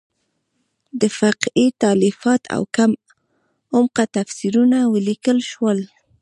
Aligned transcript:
د 0.99 1.01
فقهې 1.17 1.65
تالیفات 1.83 2.41
او 2.55 2.63
کم 2.75 2.91
عمقه 3.75 4.03
تفسیرونه 4.17 4.77
ولیکل 4.93 5.37
شول. 5.51 5.79